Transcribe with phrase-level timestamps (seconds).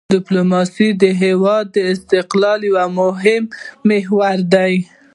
[0.15, 3.43] ډیپلوماسي د هېواد د استقلال یو مهم
[3.89, 4.73] محور دی.